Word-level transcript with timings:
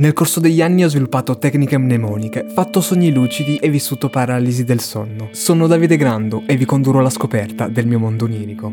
Nel 0.00 0.14
corso 0.14 0.40
degli 0.40 0.62
anni 0.62 0.82
ho 0.82 0.88
sviluppato 0.88 1.36
tecniche 1.36 1.76
mnemoniche, 1.76 2.46
fatto 2.54 2.80
sogni 2.80 3.12
lucidi 3.12 3.56
e 3.56 3.68
vissuto 3.68 4.08
paralisi 4.08 4.64
del 4.64 4.80
sonno. 4.80 5.28
Sono 5.32 5.66
Davide 5.66 5.98
Grando 5.98 6.44
e 6.46 6.56
vi 6.56 6.64
condurrò 6.64 7.00
alla 7.00 7.10
scoperta 7.10 7.68
del 7.68 7.86
mio 7.86 7.98
mondo 7.98 8.24
onirico. 8.24 8.72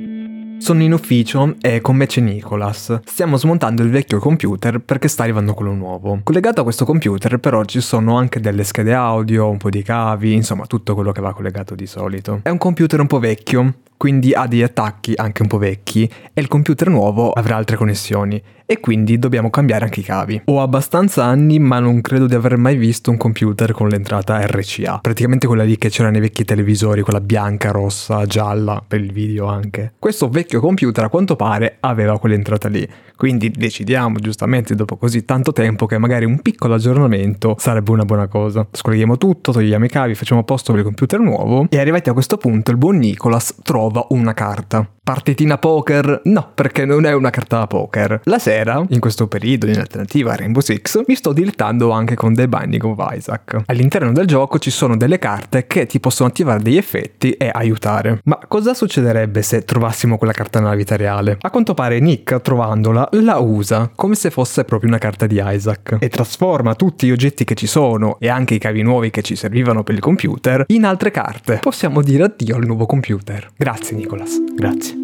Sono 0.58 0.84
in 0.84 0.94
ufficio 0.94 1.56
e 1.60 1.82
con 1.82 1.98
me 1.98 2.06
c'è 2.06 2.22
Nicolas. 2.22 3.02
Stiamo 3.04 3.36
smontando 3.36 3.84
il 3.84 3.90
vecchio 3.90 4.20
computer 4.20 4.80
perché 4.80 5.10
sta 5.10 5.24
arrivando 5.24 5.54
quello 5.54 5.74
nuovo. 5.74 6.22
Collegato 6.24 6.62
a 6.62 6.64
questo 6.64 6.86
computer 6.86 7.40
però 7.40 7.66
ci 7.66 7.82
sono 7.82 8.16
anche 8.16 8.40
delle 8.40 8.64
schede 8.64 8.94
audio, 8.94 9.50
un 9.50 9.58
po' 9.58 9.70
di 9.70 9.84
cavi, 9.84 10.34
insomma 10.34 10.66
tutto 10.66 10.96
quello 10.96 11.12
che 11.12 11.20
va 11.20 11.34
collegato 11.34 11.76
di 11.76 11.88
solito. 11.88 12.40
È 12.42 12.50
un 12.50 12.58
computer 12.58 13.02
un 13.02 13.08
po' 13.08 13.20
vecchio, 13.20 13.74
quindi 13.98 14.34
ha 14.34 14.48
degli 14.48 14.62
attacchi 14.62 15.14
anche 15.16 15.42
un 15.42 15.48
po' 15.48 15.58
vecchi 15.58 16.10
e 16.34 16.40
il 16.40 16.48
computer 16.48 16.88
nuovo 16.88 17.32
avrà 17.32 17.56
altre 17.56 17.76
connessioni 17.76 18.42
e 18.70 18.82
quindi 18.82 19.18
dobbiamo 19.18 19.50
cambiare 19.50 19.86
anche 19.86 20.02
i 20.02 20.04
cavi. 20.04 20.42
Ho 20.46 20.62
abbastanza 20.62 21.24
anni 21.24 21.58
ma 21.58 21.80
non 21.80 22.02
credo 22.02 22.28
di 22.28 22.36
aver 22.36 22.58
mai 22.58 22.76
visto 22.76 23.10
un 23.10 23.18
computer 23.18 23.72
con 23.72 23.88
l'entrata 23.88 24.46
RCA, 24.46 25.00
praticamente 25.00 25.48
quella 25.48 25.64
lì 25.64 25.78
che 25.78 25.90
c'era 25.90 26.10
nei 26.10 26.20
vecchi 26.20 26.44
televisori, 26.44 27.02
quella 27.02 27.22
bianca, 27.22 27.72
rossa, 27.72 28.26
gialla, 28.26 28.84
per 28.86 29.00
il 29.00 29.14
video 29.14 29.46
anche. 29.46 29.94
Questo 29.98 30.28
vecchio 30.28 30.60
computer 30.60 31.06
a 31.06 31.10
quanto 31.10 31.38
pare 31.38 31.78
aveva 31.80 32.20
quell'entrata 32.20 32.68
lì, 32.68 32.86
quindi 33.16 33.50
decidiamo 33.50 34.20
giustamente 34.20 34.76
dopo 34.76 34.98
così 34.98 35.24
tanto 35.24 35.54
tempo 35.54 35.86
che 35.86 35.98
magari 35.98 36.26
un 36.26 36.42
piccolo 36.42 36.74
aggiornamento 36.74 37.56
sarebbe 37.58 37.92
una 37.92 38.04
buona 38.04 38.28
cosa. 38.28 38.68
Scolleghiamo 38.70 39.18
tutto, 39.18 39.54
togliamo 39.54 39.86
i 39.86 39.90
cavi, 39.90 40.14
facciamo 40.14 40.42
a 40.42 40.44
posto 40.44 40.72
per 40.72 40.82
il 40.82 40.86
computer 40.86 41.22
nuovo 41.22 41.68
e 41.70 41.80
arrivati 41.80 42.10
a 42.10 42.14
questo 42.14 42.36
punto 42.36 42.72
il 42.72 42.78
buon 42.78 42.98
Nicolas 42.98 43.56
trova 43.64 43.87
una 44.10 44.34
carta. 44.34 44.97
Partitina 45.08 45.58
poker? 45.58 46.20
No, 46.26 46.52
perché 46.54 46.84
non 46.84 47.06
è 47.06 47.14
una 47.14 47.30
carta 47.30 47.60
da 47.60 47.68
poker. 47.68 48.20
La 48.26 48.40
sera, 48.40 48.84
in 48.90 49.00
questo 49.00 49.28
periodo 49.28 49.68
in 49.68 49.80
alternativa 49.80 50.34
a 50.34 50.36
Rainbow 50.36 50.62
Six, 50.62 51.04
mi 51.08 51.16
sto 51.16 51.32
dilettando 51.32 51.92
anche 51.92 52.16
con 52.16 52.34
The 52.34 52.50
Binding 52.50 52.84
of 52.84 52.98
Isaac. 53.14 53.62
All'interno 53.68 54.12
del 54.12 54.28
gioco 54.28 54.60
ci 54.60 54.70
sono 54.70 54.98
delle 54.98 55.18
carte 55.18 55.66
che 55.66 55.86
ti 55.86 56.02
possono 56.02 56.28
attivare 56.28 56.62
degli 56.62 56.76
effetti 56.76 57.32
e 57.32 57.50
aiutare. 57.50 58.20
Ma 58.26 58.38
cosa 58.50 58.74
succederebbe 58.74 59.42
se 59.44 59.62
trovassimo 59.62 60.18
quella 60.18 60.34
carta 60.34 60.60
nella 60.60 60.76
vita 60.76 60.98
reale? 60.98 61.38
A 61.40 61.52
quanto 61.52 61.74
pare 61.74 62.02
Nick, 62.02 62.42
trovandola, 62.42 63.08
la 63.14 63.38
usa 63.38 63.90
come 63.96 64.16
se 64.16 64.30
fosse 64.30 64.66
proprio 64.66 64.90
una 64.90 65.00
carta 65.00 65.26
di 65.26 65.42
Isaac 65.42 66.00
e 66.02 66.10
trasforma 66.10 66.76
tutti 66.76 67.08
gli 67.08 67.12
oggetti 67.12 67.46
che 67.46 67.56
ci 67.56 67.66
sono 67.66 68.18
e 68.20 68.28
anche 68.28 68.56
i 68.56 68.60
cavi 68.60 68.82
nuovi 68.82 69.10
che 69.10 69.22
ci 69.22 69.38
servivano 69.38 69.84
per 69.84 69.96
il 69.96 70.02
computer 70.02 70.66
in 70.68 70.84
altre 70.84 71.12
carte. 71.12 71.60
Possiamo 71.62 72.02
dire 72.02 72.24
addio 72.24 72.58
al 72.58 72.66
nuovo 72.66 72.86
computer. 72.86 73.48
Grazie 73.56 73.96
Nicolas, 73.96 74.38
grazie. 74.54 74.97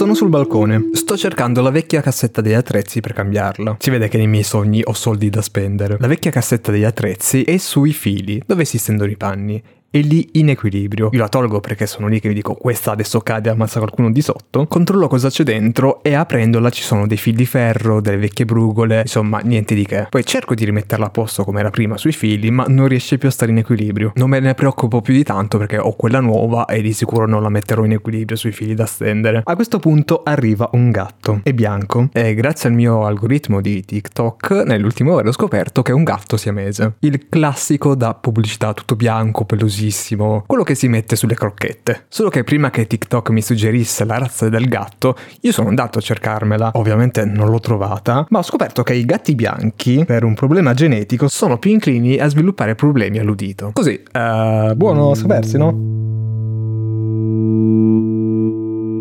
Sono 0.00 0.14
sul 0.14 0.30
balcone, 0.30 0.92
sto 0.94 1.14
cercando 1.14 1.60
la 1.60 1.68
vecchia 1.68 2.00
cassetta 2.00 2.40
degli 2.40 2.54
attrezzi 2.54 3.00
per 3.00 3.12
cambiarla. 3.12 3.76
Si 3.78 3.90
vede 3.90 4.08
che 4.08 4.16
nei 4.16 4.28
miei 4.28 4.44
sogni 4.44 4.80
ho 4.82 4.94
soldi 4.94 5.28
da 5.28 5.42
spendere. 5.42 5.98
La 6.00 6.06
vecchia 6.06 6.30
cassetta 6.30 6.72
degli 6.72 6.84
attrezzi 6.84 7.42
è 7.42 7.58
sui 7.58 7.92
fili, 7.92 8.42
dove 8.46 8.64
si 8.64 8.78
stendono 8.78 9.10
i 9.10 9.18
panni 9.18 9.62
è 9.90 10.00
lì 10.00 10.28
in 10.34 10.48
equilibrio. 10.48 11.10
Io 11.12 11.18
la 11.18 11.28
tolgo 11.28 11.58
perché 11.58 11.86
sono 11.86 12.06
lì 12.06 12.20
che 12.20 12.28
vi 12.28 12.34
dico 12.34 12.54
questa 12.54 12.92
adesso 12.92 13.20
cade 13.20 13.48
e 13.48 13.52
ammazza 13.52 13.80
qualcuno 13.80 14.12
di 14.12 14.22
sotto. 14.22 14.66
Controllo 14.66 15.08
cosa 15.08 15.28
c'è 15.28 15.42
dentro 15.42 16.02
e 16.04 16.14
aprendola 16.14 16.70
ci 16.70 16.82
sono 16.82 17.08
dei 17.08 17.16
fili 17.16 17.38
di 17.38 17.46
ferro, 17.46 18.00
delle 18.00 18.18
vecchie 18.18 18.44
brugole, 18.44 19.00
insomma 19.00 19.40
niente 19.40 19.74
di 19.74 19.84
che. 19.84 20.06
Poi 20.08 20.24
cerco 20.24 20.54
di 20.54 20.64
rimetterla 20.64 21.06
a 21.06 21.10
posto 21.10 21.42
come 21.42 21.58
era 21.58 21.70
prima 21.70 21.96
sui 21.96 22.12
fili, 22.12 22.52
ma 22.52 22.66
non 22.68 22.86
riesce 22.86 23.18
più 23.18 23.28
a 23.28 23.32
stare 23.32 23.50
in 23.50 23.58
equilibrio. 23.58 24.12
Non 24.14 24.30
me 24.30 24.38
ne 24.38 24.54
preoccupo 24.54 25.00
più 25.00 25.12
di 25.12 25.24
tanto 25.24 25.58
perché 25.58 25.78
ho 25.78 25.94
quella 25.96 26.20
nuova 26.20 26.66
e 26.66 26.80
di 26.82 26.92
sicuro 26.92 27.26
non 27.26 27.42
la 27.42 27.48
metterò 27.48 27.84
in 27.84 27.92
equilibrio 27.92 28.36
sui 28.36 28.52
fili 28.52 28.74
da 28.74 28.86
stendere. 28.86 29.42
A 29.44 29.54
questo 29.56 29.80
punto 29.80 30.22
arriva 30.22 30.70
un 30.74 30.92
gatto. 30.92 31.40
È 31.42 31.52
bianco 31.52 32.10
e 32.12 32.34
grazie 32.34 32.68
al 32.68 32.76
mio 32.76 33.06
algoritmo 33.06 33.60
di 33.60 33.84
TikTok 33.84 34.62
nell'ultimo 34.66 35.14
ore 35.14 35.28
ho 35.30 35.32
scoperto 35.32 35.82
che 35.82 35.90
è 35.90 35.94
un 35.94 36.04
gatto 36.04 36.36
siamese. 36.36 36.94
Il 37.00 37.28
classico 37.28 37.96
da 37.96 38.14
pubblicità 38.14 38.72
tutto 38.72 38.94
bianco, 38.94 39.44
pelosino 39.44 39.78
famosissimo, 39.80 40.44
quello 40.46 40.62
che 40.62 40.74
si 40.74 40.88
mette 40.88 41.16
sulle 41.16 41.34
crocchette. 41.34 42.04
Solo 42.08 42.28
che 42.28 42.44
prima 42.44 42.70
che 42.70 42.86
TikTok 42.86 43.30
mi 43.30 43.40
suggerisse 43.40 44.04
la 44.04 44.18
razza 44.18 44.48
del 44.48 44.68
gatto, 44.68 45.16
io 45.40 45.52
sono 45.52 45.68
andato 45.68 45.98
a 45.98 46.02
cercarmela. 46.02 46.72
Ovviamente 46.74 47.24
non 47.24 47.48
l'ho 47.48 47.60
trovata, 47.60 48.26
ma 48.28 48.40
ho 48.40 48.42
scoperto 48.42 48.82
che 48.82 48.94
i 48.94 49.04
gatti 49.04 49.34
bianchi, 49.34 50.04
per 50.04 50.24
un 50.24 50.34
problema 50.34 50.74
genetico, 50.74 51.28
sono 51.28 51.58
più 51.58 51.70
inclini 51.70 52.18
a 52.18 52.28
sviluppare 52.28 52.74
problemi 52.74 53.18
all'udito. 53.18 53.70
Così, 53.72 54.00
uh, 54.12 54.74
buono 54.74 55.14
sapersi, 55.14 55.56
no? 55.56 56.09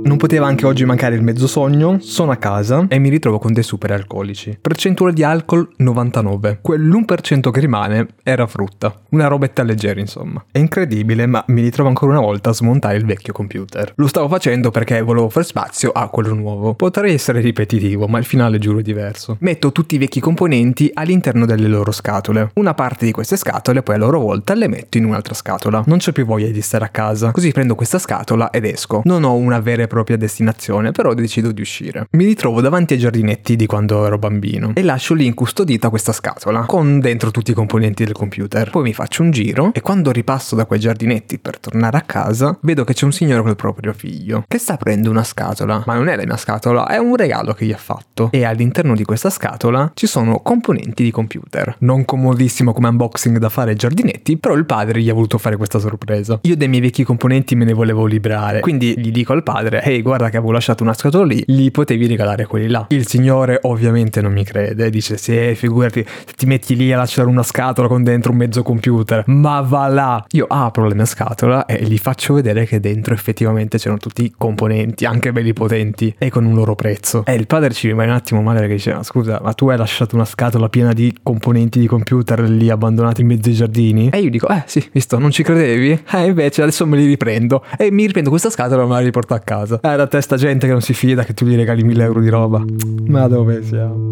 Non 0.01 0.17
poteva 0.17 0.47
anche 0.47 0.65
oggi 0.65 0.85
mancare 0.85 1.15
il 1.15 1.21
mezzo 1.21 1.45
sogno, 1.45 1.97
sono 1.99 2.31
a 2.31 2.37
casa 2.37 2.85
e 2.87 2.97
mi 2.97 3.09
ritrovo 3.09 3.37
con 3.37 3.53
dei 3.53 3.61
super 3.61 3.91
alcolici. 3.91 4.57
Percentuale 4.59 5.13
di 5.13 5.23
alcol 5.23 5.69
99. 5.77 6.61
Quell'1% 6.67 7.51
che 7.51 7.59
rimane 7.59 8.07
era 8.23 8.47
frutta. 8.47 9.01
Una 9.09 9.27
robetta 9.27 9.61
leggera 9.61 9.99
insomma. 9.99 10.43
È 10.51 10.57
incredibile 10.57 11.27
ma 11.27 11.43
mi 11.47 11.61
ritrovo 11.61 11.89
ancora 11.89 12.13
una 12.13 12.21
volta 12.21 12.49
a 12.49 12.53
smontare 12.53 12.97
il 12.97 13.05
vecchio 13.05 13.33
computer. 13.33 13.93
Lo 13.95 14.07
stavo 14.07 14.27
facendo 14.27 14.71
perché 14.71 15.01
volevo 15.01 15.29
fare 15.29 15.45
spazio 15.45 15.91
a 15.91 16.07
quello 16.07 16.33
nuovo. 16.33 16.73
Potrei 16.73 17.13
essere 17.13 17.41
ripetitivo 17.41 18.07
ma 18.07 18.17
il 18.17 18.25
finale 18.25 18.57
giuro 18.57 18.79
è 18.79 18.83
diverso. 18.83 19.37
Metto 19.41 19.71
tutti 19.71 19.95
i 19.95 19.99
vecchi 19.99 20.19
componenti 20.19 20.89
all'interno 20.93 21.45
delle 21.45 21.67
loro 21.67 21.91
scatole. 21.91 22.51
Una 22.55 22.73
parte 22.73 23.05
di 23.05 23.11
queste 23.11 23.37
scatole 23.37 23.83
poi 23.83 23.95
a 23.95 23.99
loro 23.99 24.19
volta 24.19 24.55
le 24.55 24.67
metto 24.67 24.97
in 24.97 25.05
un'altra 25.05 25.33
scatola. 25.35 25.83
Non 25.85 25.97
c'è 25.99 26.13
più 26.13 26.25
voglia 26.25 26.47
di 26.47 26.61
stare 26.61 26.85
a 26.85 26.89
casa. 26.89 27.31
Così 27.31 27.51
prendo 27.51 27.75
questa 27.75 27.99
scatola 27.99 28.49
ed 28.49 28.65
esco. 28.65 29.01
Non 29.03 29.23
ho 29.23 29.35
una 29.35 29.59
vera 29.59 29.83
e 29.83 29.87
propria 29.89 30.15
destinazione, 30.15 30.93
però 30.93 31.13
decido 31.13 31.51
di 31.51 31.59
uscire. 31.59 32.07
Mi 32.11 32.23
ritrovo 32.23 32.61
davanti 32.61 32.93
ai 32.93 32.99
giardinetti 32.99 33.57
di 33.57 33.65
quando 33.65 34.05
ero 34.05 34.17
bambino 34.17 34.71
e 34.75 34.83
lascio 34.83 35.13
lì 35.13 35.25
incustodita 35.25 35.89
questa 35.89 36.13
scatola 36.13 36.61
con 36.61 37.01
dentro 37.01 37.31
tutti 37.31 37.51
i 37.51 37.53
componenti 37.53 38.05
del 38.05 38.13
computer. 38.13 38.69
Poi 38.69 38.83
mi 38.83 38.93
faccio 38.93 39.23
un 39.23 39.31
giro 39.31 39.71
e 39.73 39.81
quando 39.81 40.11
ripasso 40.11 40.55
da 40.55 40.65
quei 40.65 40.79
giardinetti 40.79 41.39
per 41.39 41.59
tornare 41.59 41.97
a 41.97 42.01
casa, 42.01 42.57
vedo 42.61 42.85
che 42.85 42.93
c'è 42.93 43.03
un 43.05 43.11
signore 43.11 43.41
col 43.41 43.57
proprio 43.57 43.91
figlio 43.91 44.45
che 44.47 44.57
sta 44.57 44.73
aprendo 44.73 45.09
una 45.09 45.23
scatola, 45.23 45.83
ma 45.85 45.95
non 45.95 46.07
è 46.07 46.15
la 46.15 46.23
mia 46.23 46.37
scatola, 46.37 46.87
è 46.87 46.97
un 46.97 47.15
regalo 47.15 47.53
che 47.53 47.65
gli 47.65 47.73
ha 47.73 47.77
fatto 47.77 48.29
e 48.31 48.45
all'interno 48.45 48.95
di 48.95 49.03
questa 49.03 49.29
scatola 49.29 49.91
ci 49.93 50.07
sono 50.07 50.39
componenti 50.39 51.03
di 51.03 51.11
computer. 51.11 51.75
Non 51.79 52.05
comodissimo 52.05 52.73
come 52.73 52.87
unboxing 52.87 53.37
da 53.37 53.49
fare 53.49 53.71
ai 53.71 53.75
giardinetti, 53.75 54.37
però 54.37 54.53
il 54.55 54.65
padre 54.65 55.01
gli 55.01 55.09
ha 55.09 55.13
voluto 55.13 55.37
fare 55.37 55.57
questa 55.57 55.79
sorpresa. 55.79 56.39
Io 56.43 56.55
dei 56.55 56.67
miei 56.67 56.81
vecchi 56.81 57.03
componenti 57.03 57.55
me 57.55 57.65
ne 57.65 57.73
volevo 57.73 58.05
liberare, 58.05 58.59
quindi 58.59 58.99
gli 58.99 59.11
dico 59.11 59.33
al 59.33 59.43
padre 59.43 59.78
ehi 59.81 60.01
guarda 60.01 60.29
che 60.29 60.37
avevo 60.37 60.51
lasciato 60.51 60.83
una 60.83 60.93
scatola 60.93 61.25
lì, 61.25 61.43
gli 61.45 61.71
potevi 61.71 62.07
regalare 62.07 62.45
quelli 62.45 62.67
là. 62.67 62.85
Il 62.89 63.07
signore 63.07 63.59
ovviamente 63.63 64.21
non 64.21 64.31
mi 64.31 64.43
crede, 64.43 64.89
dice 64.89 65.17
sì, 65.17 65.53
figurati, 65.55 66.05
ti 66.35 66.45
metti 66.45 66.75
lì 66.75 66.91
a 66.93 66.97
lasciare 66.97 67.27
una 67.27 67.43
scatola 67.43 67.87
con 67.87 68.03
dentro 68.03 68.31
un 68.31 68.37
mezzo 68.37 68.63
computer, 68.63 69.23
ma 69.27 69.61
va 69.61 69.87
là. 69.87 70.25
Io 70.31 70.45
apro 70.47 70.87
la 70.87 70.95
mia 70.95 71.05
scatola 71.05 71.65
e 71.65 71.83
gli 71.83 71.97
faccio 71.97 72.33
vedere 72.33 72.65
che 72.65 72.79
dentro 72.79 73.13
effettivamente 73.13 73.77
c'erano 73.77 73.99
tutti 73.99 74.23
i 74.23 74.33
componenti, 74.35 75.05
anche 75.05 75.31
belli 75.31 75.53
potenti, 75.53 76.13
e 76.17 76.29
con 76.29 76.45
un 76.45 76.53
loro 76.53 76.75
prezzo. 76.75 77.23
E 77.25 77.33
il 77.33 77.47
padre 77.47 77.71
ci 77.73 77.87
rimane 77.87 78.09
un 78.09 78.15
attimo 78.15 78.41
male 78.41 78.59
perché 78.59 78.75
dice, 78.75 78.93
ma 78.93 79.03
scusa, 79.03 79.39
ma 79.43 79.53
tu 79.53 79.69
hai 79.69 79.77
lasciato 79.77 80.15
una 80.15 80.25
scatola 80.25 80.69
piena 80.69 80.93
di 80.93 81.15
componenti 81.21 81.79
di 81.79 81.87
computer 81.87 82.41
lì 82.41 82.69
abbandonati 82.69 83.21
in 83.21 83.27
mezzo 83.27 83.49
ai 83.49 83.55
giardini? 83.55 84.09
E 84.09 84.19
io 84.19 84.29
dico, 84.29 84.47
eh 84.47 84.63
sì, 84.65 84.87
visto, 84.91 85.17
non 85.17 85.31
ci 85.31 85.43
credevi? 85.43 86.03
Eh 86.11 86.25
invece 86.25 86.61
adesso 86.61 86.85
me 86.85 86.97
li 86.97 87.05
riprendo. 87.05 87.63
E 87.77 87.91
mi 87.91 88.05
riprendo 88.05 88.29
questa 88.29 88.49
scatola 88.49 88.83
e 88.83 88.85
me 88.85 88.93
la 88.93 88.99
riporto 88.99 89.33
a 89.33 89.39
casa. 89.39 89.68
Eh, 89.75 89.95
da 89.95 90.07
te 90.07 90.21
sta 90.21 90.37
gente 90.37 90.65
che 90.65 90.71
non 90.71 90.81
si 90.81 90.93
fida 90.93 91.23
che 91.23 91.33
tu 91.33 91.45
gli 91.45 91.55
regali 91.55 91.83
mille 91.83 92.03
euro 92.03 92.19
di 92.19 92.29
roba. 92.29 92.63
Ma 93.05 93.27
dove 93.27 93.63
siamo? 93.63 94.08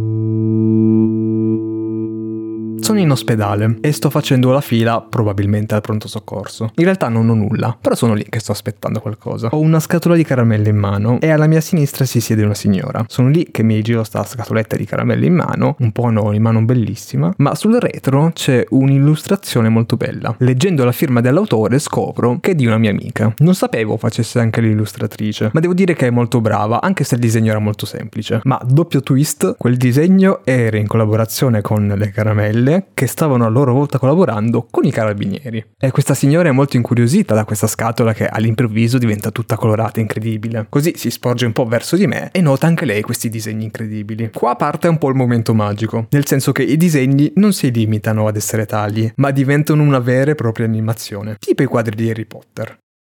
Sono 2.88 3.00
in 3.00 3.12
ospedale 3.12 3.80
e 3.81 3.92
sto 3.92 4.09
facendo 4.09 4.50
la 4.50 4.62
fila 4.62 5.02
probabilmente 5.02 5.75
al 5.75 5.81
pronto 5.81 6.08
soccorso. 6.08 6.72
In 6.75 6.86
realtà 6.86 7.09
non 7.09 7.28
ho 7.28 7.34
nulla, 7.34 7.78
però 7.78 7.96
sono 7.96 8.14
lì 8.14 8.25
che 8.30 8.40
sto 8.40 8.53
aspettando 8.53 9.02
qualcosa. 9.02 9.50
Ho 9.52 9.59
una 9.59 9.81
scatola 9.81 10.16
di 10.16 10.24
caramelle 10.24 10.70
in 10.70 10.78
mano 10.78 11.20
e 11.20 11.30
alla 11.30 11.47
mia 11.47 11.59
sinistra 11.59 12.06
si 12.06 12.22
siede 12.22 12.46
una 12.46 12.53
signora. 12.53 13.03
Sono 13.09 13.28
lì 13.28 13.50
che 13.52 13.62
mi 13.62 13.81
giro 13.81 14.06
sta 14.06 14.23
scatoletta 14.23 14.78
di 14.78 14.85
caramelle 14.85 15.26
in 15.26 15.34
mano, 15.34 15.76
un 15.79 15.91
po' 15.91 16.03
anonima, 16.03 16.52
non 16.52 16.64
bellissima, 16.64 17.34
ma 17.40 17.56
sul 17.56 17.76
retro 17.76 18.32
c'è 18.34 18.64
un'illustrazione 18.70 19.67
molto 19.67 19.97
bella. 19.97 20.34
Leggendo 20.38 20.85
la 20.85 20.94
firma 20.94 21.20
dell'autore 21.20 21.79
scopro 21.79 22.38
che 22.40 22.52
è 22.52 22.56
di 22.56 22.67
una 22.67 22.78
mia 22.78 22.91
amica. 22.91 23.34
Non 23.40 23.53
sapevo 23.53 23.97
facesse 23.97 24.40
anche 24.40 24.61
l'illustratrice, 24.61 25.50
ma 25.52 25.59
devo 25.59 25.73
dire 25.73 25.94
che 25.94 26.08
è 26.08 26.09
molto 26.09 26.40
brava, 26.40 26.79
anche 26.79 27.03
se 27.03 27.16
il 27.16 27.22
disegno 27.22 27.50
era 27.50 27.59
molto 27.59 27.85
semplice. 27.85 28.40
Ma 28.46 28.58
doppio 28.64 29.02
twist, 29.02 29.58
quel 29.58 29.76
disegno 29.76 30.40
era 30.46 30.78
in 30.78 30.88
collaborazione 30.88 31.59
con 31.59 31.94
le 31.94 32.11
caramelle 32.11 32.76
che 32.94 33.08
stavano 33.08 33.46
a 33.46 33.50
loro 33.50 33.74
volta 33.74 34.00
collaborando 34.00 34.68
con 34.70 34.85
i 34.85 34.91
carabinieri. 34.91 35.64
E 35.78 35.91
questa 35.91 36.14
signora 36.14 36.50
è 36.50 36.52
molto 36.52 36.78
incuriosita 36.78 37.34
da 37.34 37.46
questa 37.46 37.68
scatola 37.68 38.14
che 38.14 38.28
all'improvviso 38.28 38.97
diventa 38.97 39.32
tutta 39.32 39.56
colorata 39.56 40.00
e 40.00 40.02
incredibile. 40.02 40.66
Così 40.70 40.94
si 40.96 41.09
sporge 41.09 41.46
un 41.46 41.53
po' 41.53 41.66
verso 41.66 41.96
di 41.96 42.08
me 42.08 42.29
e 42.32 42.41
nota 42.41 42.68
anche 42.68 42.85
lei 42.85 43.02
questi 43.02 43.29
disegni 43.29 43.66
incredibili. 43.66 44.32
Qua 44.34 44.56
parte 44.56 44.88
un 44.88 44.97
po' 44.97 45.09
il 45.09 45.16
momento 45.16 45.53
magico, 45.53 46.08
nel 46.09 46.26
senso 46.26 46.52
che 46.52 46.64
i 46.64 46.78
disegni 46.78 47.32
non 47.35 47.53
si 47.53 47.72
limitano 47.72 48.28
ad 48.28 48.35
essere 48.35 48.66
tagli, 48.66 49.12
ma 49.16 49.32
diventano 49.32 49.84
una 49.84 50.00
vera 50.00 50.32
e 50.32 50.35
propria 50.35 50.66
animazione, 50.66 51.35
tipo 51.40 51.64
i 51.64 51.66
quadri 51.66 51.96
di 51.96 52.09
Harry 52.09 52.26
Potter. 52.26 52.78